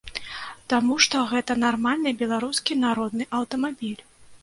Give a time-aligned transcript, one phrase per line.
[0.73, 4.01] Таму што гэта нармальны беларускі народны аўтамабіль.